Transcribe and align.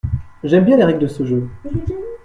J’aime 0.43 0.65
bien 0.65 0.77
les 0.77 0.83
règles 0.83 0.97
de 1.03 1.07
ce 1.07 1.23
jeu. 1.27 1.47